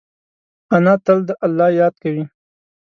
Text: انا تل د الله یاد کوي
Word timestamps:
انا 0.75 0.93
تل 1.05 1.19
د 1.27 1.29
الله 1.45 1.69
یاد 1.79 1.93
کوي 2.03 2.23